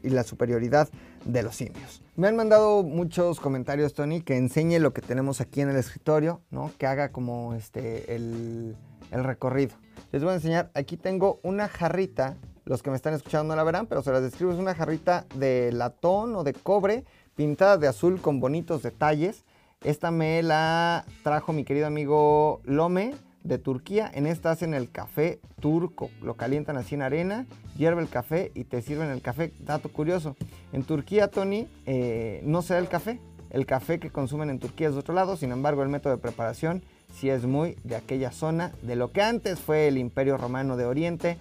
[0.02, 0.88] y la superioridad
[1.24, 2.02] de los indios.
[2.16, 6.40] Me han mandado muchos comentarios, Tony, que enseñe lo que tenemos aquí en el escritorio,
[6.50, 6.72] ¿no?
[6.78, 8.74] Que haga como este, el
[9.10, 9.76] recorrido.
[10.10, 13.62] Les voy a enseñar, aquí tengo una jarrita, los que me están escuchando no la
[13.62, 17.88] verán, pero se las describo, es una jarrita de latón o de cobre, pintada de
[17.88, 19.44] azul con bonitos detalles.
[19.84, 24.10] Esta me la trajo mi querido amigo Lome de Turquía.
[24.12, 26.10] En esta hacen el café turco.
[26.22, 29.52] Lo calientan así en arena, hierve el café y te sirven el café.
[29.60, 30.36] Dato curioso.
[30.72, 33.20] En Turquía, Tony, eh, no se da el café.
[33.50, 35.36] El café que consumen en Turquía es de otro lado.
[35.36, 36.82] Sin embargo, el método de preparación
[37.18, 40.86] sí es muy de aquella zona, de lo que antes fue el Imperio Romano de
[40.86, 41.36] Oriente,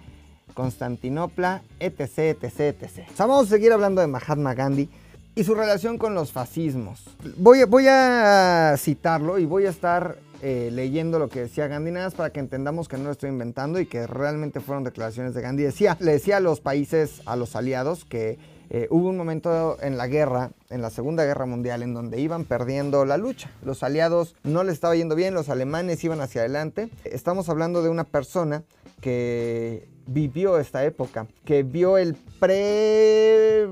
[0.54, 3.06] Constantinopla, etc, etc, etc.
[3.18, 4.88] vamos a seguir hablando de Mahatma Gandhi
[5.34, 7.04] y su relación con los fascismos.
[7.36, 12.06] Voy, voy a citarlo y voy a estar eh, leyendo lo que decía Gandhi, nada
[12.06, 15.42] más para que entendamos que no lo estoy inventando y que realmente fueron declaraciones de
[15.42, 15.62] Gandhi.
[15.62, 18.38] Decía, le decía a los países, a los aliados, que
[18.70, 22.44] eh, hubo un momento en la guerra, en la Segunda Guerra Mundial, en donde iban
[22.44, 23.50] perdiendo la lucha.
[23.64, 26.90] Los aliados no les estaba yendo bien, los alemanes iban hacia adelante.
[27.04, 28.64] Estamos hablando de una persona
[29.00, 33.66] que vivió esta época, que vio el pre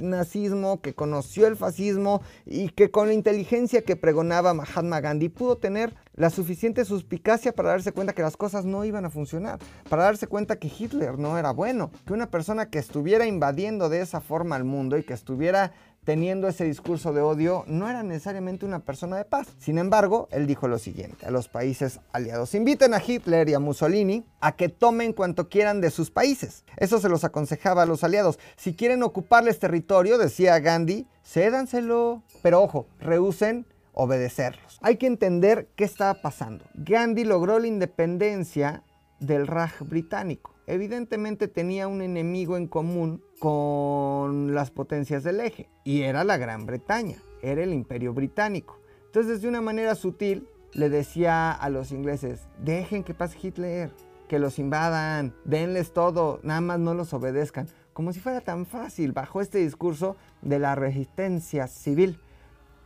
[0.00, 5.56] nazismo, que conoció el fascismo y que con la inteligencia que pregonaba Mahatma Gandhi pudo
[5.56, 9.58] tener la suficiente suspicacia para darse cuenta que las cosas no iban a funcionar,
[9.88, 14.00] para darse cuenta que Hitler no era bueno, que una persona que estuviera invadiendo de
[14.00, 15.72] esa forma al mundo y que estuviera
[16.04, 19.48] teniendo ese discurso de odio, no era necesariamente una persona de paz.
[19.58, 23.58] Sin embargo, él dijo lo siguiente a los países aliados, inviten a Hitler y a
[23.58, 26.64] Mussolini a que tomen cuanto quieran de sus países.
[26.76, 28.38] Eso se los aconsejaba a los aliados.
[28.56, 32.22] Si quieren ocuparles territorio, decía Gandhi, cédanselo.
[32.42, 34.78] Pero ojo, rehúsen obedecerlos.
[34.82, 36.64] Hay que entender qué estaba pasando.
[36.74, 38.82] Gandhi logró la independencia
[39.18, 40.54] del Raj británico.
[40.66, 46.66] Evidentemente tenía un enemigo en común con las potencias del eje y era la Gran
[46.66, 48.78] Bretaña, era el imperio británico.
[49.06, 53.90] Entonces de una manera sutil le decía a los ingleses, dejen que pase Hitler,
[54.28, 59.12] que los invadan, denles todo, nada más no los obedezcan, como si fuera tan fácil
[59.12, 62.20] bajo este discurso de la resistencia civil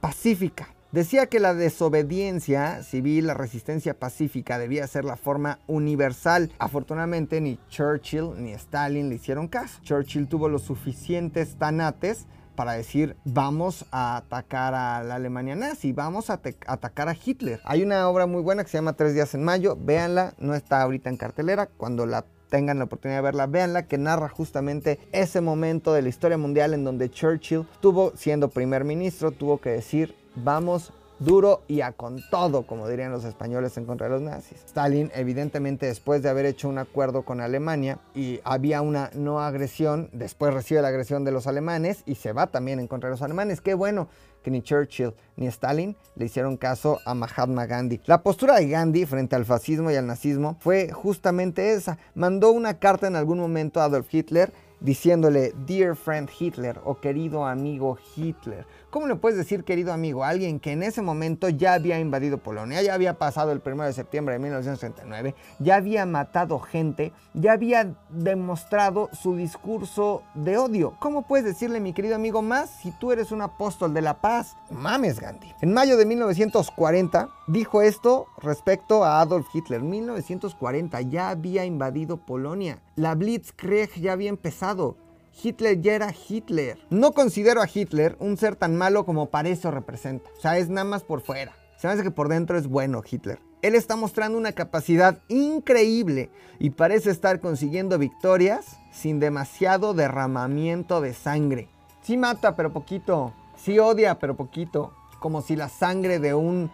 [0.00, 0.73] pacífica.
[0.94, 6.52] Decía que la desobediencia civil, la resistencia pacífica debía ser la forma universal.
[6.60, 9.80] Afortunadamente ni Churchill ni Stalin le hicieron caso.
[9.82, 16.30] Churchill tuvo los suficientes tanates para decir vamos a atacar a la Alemania nazi, vamos
[16.30, 17.60] a atacar a Hitler.
[17.64, 20.80] Hay una obra muy buena que se llama Tres días en mayo, véanla, no está
[20.80, 25.40] ahorita en cartelera, cuando la tengan la oportunidad de verla, véanla, que narra justamente ese
[25.40, 30.14] momento de la historia mundial en donde Churchill tuvo, siendo primer ministro, tuvo que decir
[30.34, 34.58] vamos duro y a con todo, como dirían los españoles en contra de los nazis.
[34.66, 40.10] Stalin, evidentemente, después de haber hecho un acuerdo con Alemania y había una no agresión,
[40.12, 43.22] después recibe la agresión de los alemanes y se va también en contra de los
[43.22, 43.60] alemanes.
[43.60, 44.08] Qué bueno
[44.42, 48.00] que ni Churchill ni Stalin le hicieron caso a Mahatma Gandhi.
[48.04, 51.98] La postura de Gandhi frente al fascismo y al nazismo fue justamente esa.
[52.14, 54.52] Mandó una carta en algún momento a Adolf Hitler
[54.84, 58.66] diciéndole Dear friend Hitler o querido amigo Hitler.
[58.90, 62.38] ¿Cómo le puedes decir querido amigo a alguien que en ese momento ya había invadido
[62.38, 67.52] Polonia, ya había pasado el 1 de septiembre de 1939, ya había matado gente, ya
[67.52, 70.94] había demostrado su discurso de odio?
[71.00, 74.56] ¿Cómo puedes decirle mi querido amigo más si tú eres un apóstol de la paz?
[74.70, 75.52] Mames Gandhi.
[75.60, 79.82] En mayo de 1940 dijo esto respecto a Adolf Hitler.
[79.82, 82.78] 1940 ya había invadido Polonia.
[82.96, 84.96] La Blitzkrieg ya había empezado.
[85.42, 86.78] Hitler ya era Hitler.
[86.90, 90.30] No considero a Hitler un ser tan malo como parece o representa.
[90.38, 91.56] O sea, es nada más por fuera.
[91.76, 93.40] Se me hace que por dentro es bueno Hitler.
[93.62, 96.30] Él está mostrando una capacidad increíble
[96.60, 101.68] y parece estar consiguiendo victorias sin demasiado derramamiento de sangre.
[102.02, 103.32] Sí mata, pero poquito.
[103.56, 104.92] Sí odia, pero poquito.
[105.18, 106.70] Como si la sangre de un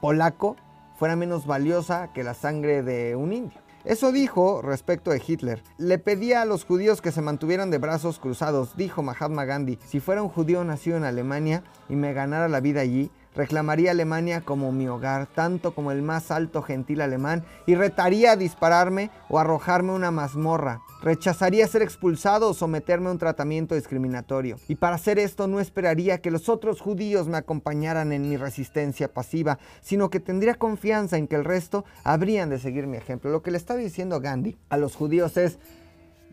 [0.00, 0.56] polaco
[0.96, 3.60] fuera menos valiosa que la sangre de un indio.
[3.84, 5.62] Eso dijo respecto de Hitler.
[5.76, 9.78] Le pedía a los judíos que se mantuvieran de brazos cruzados, dijo Mahatma Gandhi.
[9.84, 14.42] Si fuera un judío nacido en Alemania y me ganara la vida allí, reclamaría Alemania
[14.42, 19.38] como mi hogar, tanto como el más alto gentil alemán, y retaría a dispararme o
[19.38, 20.82] arrojarme una mazmorra.
[21.02, 24.56] Rechazaría ser expulsado o someterme a un tratamiento discriminatorio.
[24.68, 29.12] Y para hacer esto no esperaría que los otros judíos me acompañaran en mi resistencia
[29.12, 33.30] pasiva, sino que tendría confianza en que el resto habrían de seguir mi ejemplo.
[33.30, 35.58] Lo que le está diciendo Gandhi a los judíos es,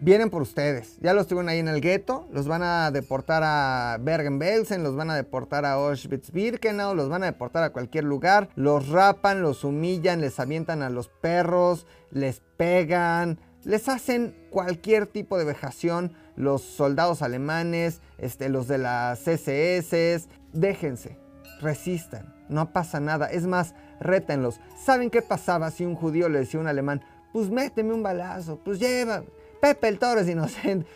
[0.02, 0.98] vienen por ustedes.
[1.02, 5.10] Ya los tuvieron ahí en el gueto, los van a deportar a Bergen-Belsen, los van
[5.10, 10.22] a deportar a Auschwitz-Birkenau, los van a deportar a cualquier lugar, los rapan, los humillan,
[10.22, 17.22] les avientan a los perros, les pegan, les hacen cualquier tipo de vejación, los soldados
[17.22, 21.18] alemanes, este, los de las SS, déjense,
[21.62, 24.62] resistan, no pasa nada, es más, rétenlos.
[24.82, 27.02] ¿Saben qué pasaba si un judío le decía a un alemán,
[27.34, 29.24] pues méteme un balazo, pues lleva,
[29.60, 30.88] Pepe el Toro es inocente.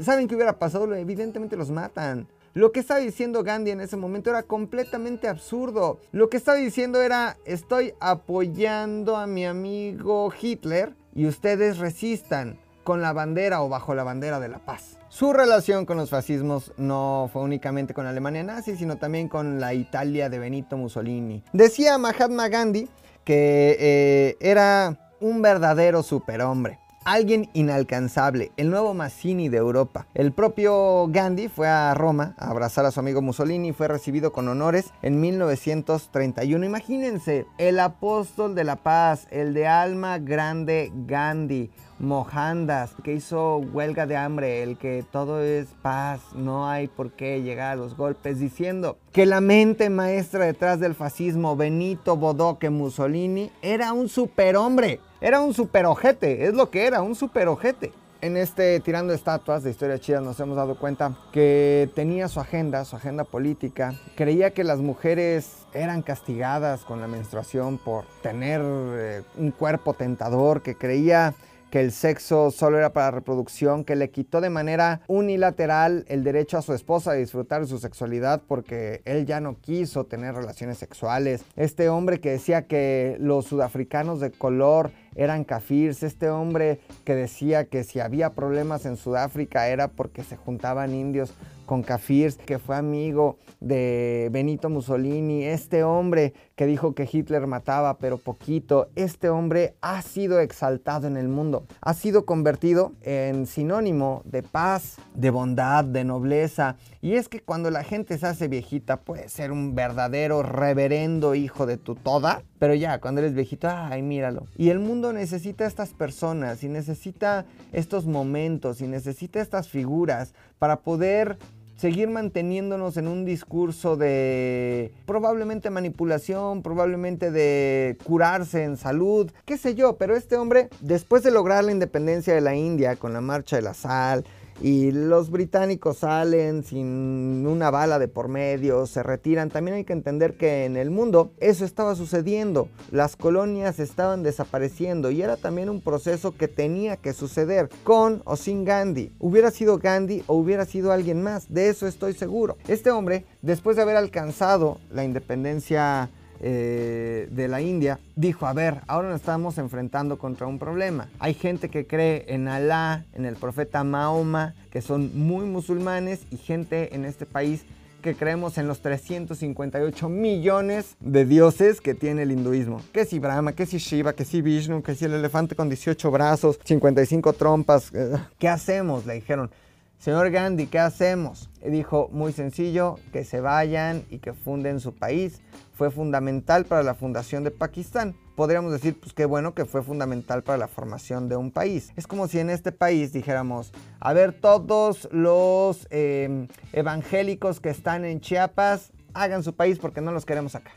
[0.00, 0.94] ¿Saben qué hubiera pasado?
[0.94, 2.28] Evidentemente los matan.
[2.52, 6.00] Lo que estaba diciendo Gandhi en ese momento era completamente absurdo.
[6.12, 13.02] Lo que estaba diciendo era, estoy apoyando a mi amigo Hitler y ustedes resistan con
[13.02, 14.98] la bandera o bajo la bandera de la paz.
[15.08, 19.74] Su relación con los fascismos no fue únicamente con Alemania nazi, sino también con la
[19.74, 21.42] Italia de Benito Mussolini.
[21.52, 22.88] Decía Mahatma Gandhi
[23.24, 30.06] que eh, era un verdadero superhombre alguien inalcanzable, el nuevo Mazzini de Europa.
[30.14, 34.32] El propio Gandhi fue a Roma a abrazar a su amigo Mussolini y fue recibido
[34.32, 36.64] con honores en 1931.
[36.64, 41.70] Imagínense, el apóstol de la paz, el de alma grande Gandhi.
[42.00, 47.42] Mohandas, que hizo huelga de hambre, el que todo es paz, no hay por qué
[47.42, 53.52] llegar a los golpes, diciendo que la mente maestra detrás del fascismo, Benito Bodoque Mussolini,
[53.60, 57.92] era un superhombre, era un superojete, es lo que era, un superojete.
[58.22, 62.84] En este Tirando Estatuas de Historia Chida nos hemos dado cuenta que tenía su agenda,
[62.84, 63.94] su agenda política.
[64.14, 70.60] Creía que las mujeres eran castigadas con la menstruación por tener eh, un cuerpo tentador,
[70.60, 71.34] que creía
[71.70, 76.58] que el sexo solo era para reproducción, que le quitó de manera unilateral el derecho
[76.58, 80.78] a su esposa de disfrutar de su sexualidad porque él ya no quiso tener relaciones
[80.78, 81.44] sexuales.
[81.56, 87.64] Este hombre que decía que los sudafricanos de color eran kafirs, este hombre que decía
[87.64, 91.34] que si había problemas en Sudáfrica era porque se juntaban indios
[91.70, 97.96] con kafirs, que fue amigo de Benito Mussolini, este hombre que dijo que Hitler mataba
[97.98, 104.22] pero poquito, este hombre ha sido exaltado en el mundo, ha sido convertido en sinónimo
[104.24, 106.74] de paz, de bondad, de nobleza.
[107.02, 111.66] Y es que cuando la gente se hace viejita puede ser un verdadero reverendo hijo
[111.66, 114.46] de tu toda, pero ya, cuando eres viejito, ay, míralo.
[114.56, 120.80] Y el mundo necesita estas personas y necesita estos momentos y necesita estas figuras para
[120.80, 121.38] poder
[121.80, 129.74] seguir manteniéndonos en un discurso de probablemente manipulación, probablemente de curarse en salud, qué sé
[129.74, 133.56] yo, pero este hombre, después de lograr la independencia de la India con la marcha
[133.56, 134.26] de la sal,
[134.60, 139.50] y los británicos salen sin una bala de por medio, se retiran.
[139.50, 145.10] También hay que entender que en el mundo eso estaba sucediendo, las colonias estaban desapareciendo
[145.10, 149.12] y era también un proceso que tenía que suceder con o sin Gandhi.
[149.18, 152.56] Hubiera sido Gandhi o hubiera sido alguien más, de eso estoy seguro.
[152.68, 156.10] Este hombre, después de haber alcanzado la independencia
[156.42, 161.08] eh, de la India, dijo, a ver, ahora nos estamos enfrentando contra un problema.
[161.18, 166.38] Hay gente que cree en Alá, en el profeta Mahoma, que son muy musulmanes, y
[166.38, 167.64] gente en este país
[168.00, 172.80] que creemos en los 358 millones de dioses que tiene el hinduismo.
[172.92, 176.10] Que si Brahma, que si Shiva, que si Vishnu, que si el elefante con 18
[176.10, 177.92] brazos, 55 trompas.
[177.92, 179.04] Eh, ¿Qué hacemos?
[179.04, 179.50] Le dijeron.
[179.98, 181.50] Señor Gandhi, ¿qué hacemos?
[181.62, 185.42] Y dijo, muy sencillo, que se vayan y que funden su país
[185.80, 188.14] fue fundamental para la fundación de Pakistán.
[188.36, 191.90] Podríamos decir, pues qué bueno que fue fundamental para la formación de un país.
[191.96, 198.04] Es como si en este país dijéramos, a ver, todos los em, evangélicos que están
[198.04, 200.72] en Chiapas, hagan su país porque no los queremos acá.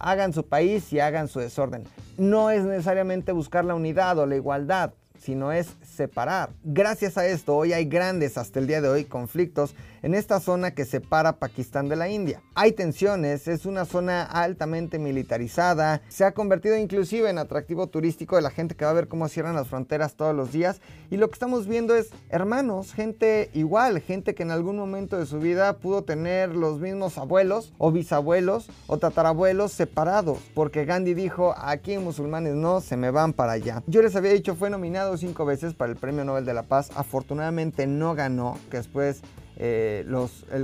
[0.00, 1.84] Hagan su país y hagan su desorden.
[2.16, 6.50] No es necesariamente buscar la unidad o la igualdad sino es separar.
[6.64, 10.72] Gracias a esto, hoy hay grandes, hasta el día de hoy, conflictos en esta zona
[10.72, 12.40] que separa Pakistán de la India.
[12.54, 18.42] Hay tensiones, es una zona altamente militarizada, se ha convertido inclusive en atractivo turístico de
[18.42, 20.80] la gente que va a ver cómo cierran las fronteras todos los días.
[21.10, 25.26] Y lo que estamos viendo es hermanos, gente igual, gente que en algún momento de
[25.26, 31.54] su vida pudo tener los mismos abuelos o bisabuelos o tatarabuelos separados, porque Gandhi dijo,
[31.56, 33.82] aquí musulmanes no, se me van para allá.
[33.86, 36.90] Yo les había dicho, fue nominado cinco veces para el Premio Nobel de la Paz,
[36.94, 39.22] afortunadamente no ganó, que después
[39.56, 40.06] eh,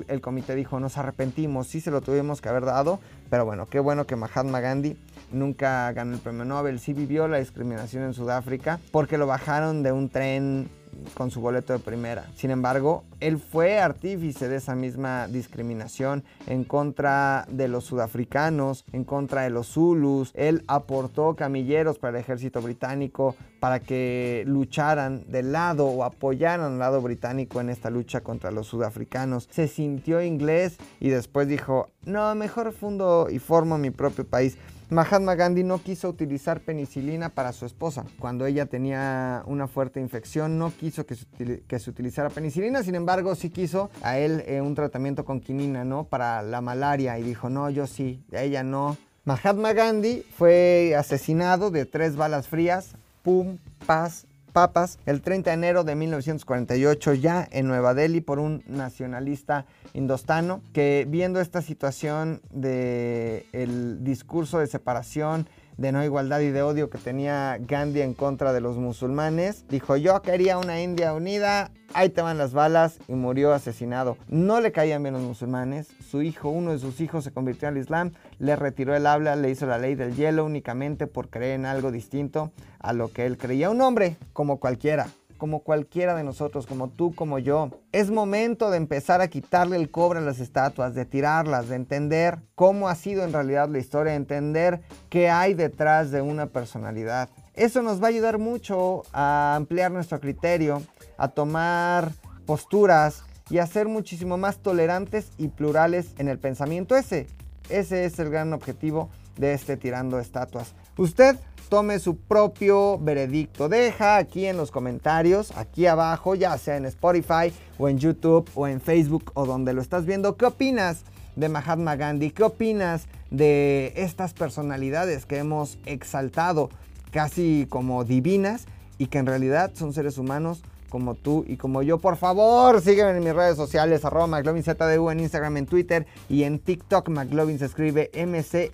[0.08, 3.80] el, comité dijo, nos arrepentimos, sí se lo tuvimos que haber dado, pero bueno, qué
[3.80, 4.96] bueno que Mahatma Gandhi
[5.32, 9.90] nunca ganó el premio Nobel, sí vivió la discriminación en Sudáfrica porque lo bajaron de
[9.90, 10.68] un tren
[11.14, 12.26] con su boleto de primera.
[12.36, 19.04] Sin embargo, él fue artífice de esa misma discriminación en contra de los sudafricanos, en
[19.04, 20.30] contra de los zulus.
[20.34, 26.78] Él aportó camilleros para el ejército británico para que lucharan del lado o apoyaran al
[26.78, 29.48] lado británico en esta lucha contra los sudafricanos.
[29.50, 34.58] Se sintió inglés y después dijo, no, mejor fundo y formo mi propio país.
[34.94, 38.04] Mahatma Gandhi no quiso utilizar penicilina para su esposa.
[38.20, 43.50] Cuando ella tenía una fuerte infección, no quiso que se, utilizara penicilina, sin embargo, sí
[43.50, 46.04] quiso a él eh, un tratamiento con quinina, ¿no?
[46.04, 48.96] Para la malaria y dijo, no, yo sí, a ella no.
[49.24, 55.84] Mahatma Gandhi fue asesinado de tres balas frías, pum, paz, papas el 30 de enero
[55.84, 63.46] de 1948 ya en Nueva Delhi por un nacionalista indostano que viendo esta situación de
[63.52, 68.52] el discurso de separación de no igualdad y de odio que tenía Gandhi en contra
[68.52, 73.14] de los musulmanes, dijo yo quería una India unida, ahí te van las balas y
[73.14, 74.16] murió asesinado.
[74.28, 77.78] No le caían bien los musulmanes, su hijo, uno de sus hijos se convirtió al
[77.78, 81.66] Islam, le retiró el habla, le hizo la ley del hielo únicamente por creer en
[81.66, 83.70] algo distinto a lo que él creía.
[83.70, 85.08] Un hombre como cualquiera,
[85.44, 87.68] como cualquiera de nosotros, como tú, como yo.
[87.92, 92.38] Es momento de empezar a quitarle el cobre a las estatuas, de tirarlas, de entender
[92.54, 94.80] cómo ha sido en realidad la historia, de entender
[95.10, 97.28] qué hay detrás de una personalidad.
[97.52, 100.80] Eso nos va a ayudar mucho a ampliar nuestro criterio,
[101.18, 102.12] a tomar
[102.46, 106.96] posturas y a ser muchísimo más tolerantes y plurales en el pensamiento.
[106.96, 107.26] Ese,
[107.68, 110.74] ese es el gran objetivo de este tirando estatuas.
[110.96, 111.36] Usted
[111.74, 113.68] tome su propio veredicto.
[113.68, 118.68] Deja aquí en los comentarios, aquí abajo, ya sea en Spotify o en YouTube o
[118.68, 121.02] en Facebook o donde lo estás viendo, ¿qué opinas
[121.34, 122.30] de Mahatma Gandhi?
[122.30, 126.70] ¿Qué opinas de estas personalidades que hemos exaltado
[127.10, 128.66] casi como divinas
[128.96, 130.62] y que en realidad son seres humanos
[130.94, 131.98] como tú y como yo.
[131.98, 136.60] Por favor, sígueme en mis redes sociales, arroba McLovinZDU en Instagram, en Twitter y en
[136.60, 137.08] TikTok.
[137.08, 138.70] McLovin se escribe M-C-L-O-V-I-N-Z-D-U.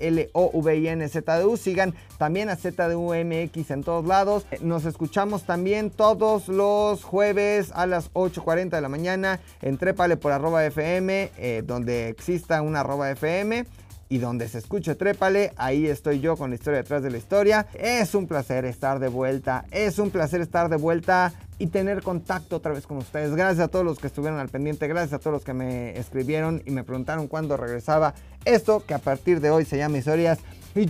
[1.56, 4.44] Sigan también a ZDUMX en todos lados.
[4.60, 10.32] Nos escuchamos también todos los jueves a las 8.40 de la mañana en Trépale por
[10.32, 13.64] arroba FM, eh, donde exista una arroba FM
[14.10, 17.68] y donde se escuche Trépale, ahí estoy yo con la historia detrás de la historia.
[17.74, 22.56] Es un placer estar de vuelta, es un placer estar de vuelta y tener contacto
[22.56, 23.36] otra vez con ustedes.
[23.36, 26.60] Gracias a todos los que estuvieron al pendiente, gracias a todos los que me escribieron
[26.66, 30.40] y me preguntaron cuándo regresaba esto que a partir de hoy se llama historias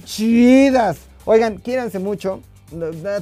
[0.04, 0.98] chidas.
[1.26, 2.40] Oigan, quiéranse mucho.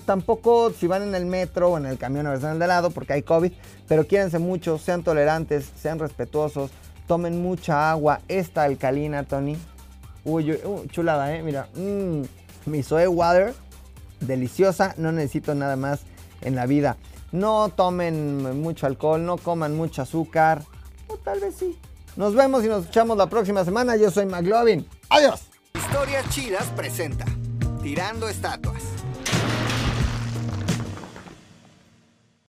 [0.07, 3.15] Tampoco si van en el metro o en el camión o están de lado porque
[3.15, 3.51] hay COVID,
[3.89, 6.71] pero quiéranse mucho, sean tolerantes, sean respetuosos,
[7.09, 9.57] tomen mucha agua, esta alcalina, Tony.
[10.25, 11.69] Uy, uy chulada, eh, mira.
[11.75, 12.23] Mmm,
[12.67, 13.55] mi soy water,
[14.21, 16.01] deliciosa, no necesito nada más
[16.41, 16.97] en la vida.
[17.33, 20.63] No tomen mucho alcohol, no coman mucho azúcar.
[21.09, 21.79] O tal vez sí.
[22.17, 23.97] Nos vemos y nos escuchamos la próxima semana.
[23.97, 24.87] Yo soy McLovin.
[25.11, 25.43] Adiós.
[25.75, 27.25] Historias Chidas presenta
[27.83, 28.83] Tirando Estatuas.